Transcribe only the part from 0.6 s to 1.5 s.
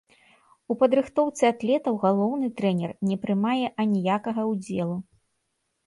У падрыхтоўцы